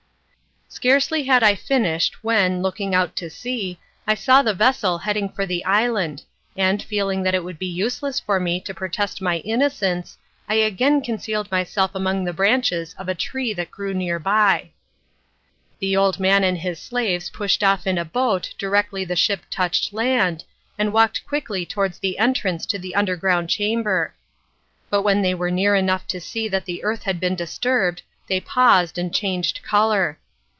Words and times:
Scarcely 0.73 1.23
had 1.25 1.43
I 1.43 1.53
finished 1.53 2.23
when, 2.23 2.61
looking 2.61 2.95
out 2.95 3.13
to 3.17 3.29
sea, 3.29 3.77
I 4.07 4.15
saw 4.15 4.41
the 4.41 4.53
vessel 4.53 4.99
heading 4.99 5.27
for 5.27 5.45
the 5.45 5.65
island, 5.65 6.23
and, 6.55 6.81
feeling 6.81 7.23
that 7.23 7.35
it 7.35 7.43
would 7.43 7.59
be 7.59 7.67
useless 7.67 8.21
for 8.21 8.39
me 8.39 8.61
to 8.61 8.73
protest 8.73 9.21
my 9.21 9.39
innocence, 9.39 10.17
I 10.47 10.55
again 10.55 11.01
concealed 11.01 11.51
myself 11.51 11.93
among 11.93 12.23
the 12.23 12.31
branches 12.33 12.95
of 12.97 13.09
a 13.09 13.13
tree 13.13 13.53
that 13.53 13.69
grew 13.69 13.93
near 13.93 14.17
by. 14.17 14.71
The 15.79 15.97
old 15.97 16.21
man 16.21 16.41
and 16.43 16.57
his 16.57 16.79
slaves 16.81 17.29
pushed 17.29 17.63
off 17.65 17.85
in 17.85 17.97
a 17.97 18.05
boat 18.05 18.53
directly 18.57 19.03
the 19.03 19.15
ship 19.17 19.41
touched 19.51 19.91
land, 19.93 20.45
and 20.79 20.93
walked 20.93 21.27
quickly 21.27 21.65
towards 21.65 21.99
the 21.99 22.17
entrance 22.17 22.65
to 22.67 22.79
the 22.79 22.95
underground 22.95 23.49
chamber; 23.49 24.13
but 24.89 25.01
when 25.03 25.21
they 25.21 25.33
were 25.35 25.51
near 25.51 25.75
enough 25.75 26.07
to 26.07 26.21
see 26.21 26.47
that 26.47 26.63
the 26.63 26.81
earth 26.85 27.03
had 27.03 27.19
been 27.19 27.35
disturbed, 27.35 28.03
they 28.27 28.39
paused 28.39 28.97
and 28.97 29.13
changed 29.13 29.61
colour. 29.63 30.17